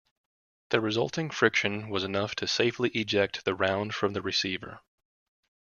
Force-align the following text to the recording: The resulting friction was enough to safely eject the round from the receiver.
The 0.71 0.81
resulting 0.81 1.29
friction 1.29 1.87
was 1.87 2.03
enough 2.03 2.33
to 2.37 2.47
safely 2.47 2.89
eject 2.89 3.45
the 3.45 3.53
round 3.53 3.93
from 3.93 4.13
the 4.13 4.21
receiver. 4.23 4.79